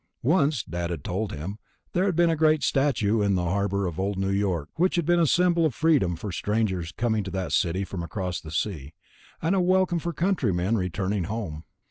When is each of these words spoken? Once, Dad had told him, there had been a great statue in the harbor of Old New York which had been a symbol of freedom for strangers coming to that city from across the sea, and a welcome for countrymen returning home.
Once, 0.23 0.63
Dad 0.63 0.89
had 0.89 1.03
told 1.03 1.31
him, 1.31 1.59
there 1.93 2.05
had 2.05 2.15
been 2.15 2.31
a 2.31 2.35
great 2.35 2.63
statue 2.63 3.21
in 3.21 3.35
the 3.35 3.43
harbor 3.43 3.85
of 3.85 3.99
Old 3.99 4.17
New 4.17 4.31
York 4.31 4.69
which 4.79 4.95
had 4.95 5.05
been 5.05 5.19
a 5.19 5.27
symbol 5.27 5.63
of 5.63 5.75
freedom 5.75 6.15
for 6.15 6.31
strangers 6.31 6.91
coming 6.91 7.23
to 7.23 7.29
that 7.29 7.51
city 7.51 7.83
from 7.83 8.01
across 8.01 8.41
the 8.41 8.49
sea, 8.49 8.95
and 9.43 9.53
a 9.53 9.61
welcome 9.61 9.99
for 9.99 10.11
countrymen 10.11 10.75
returning 10.75 11.25
home. 11.25 11.65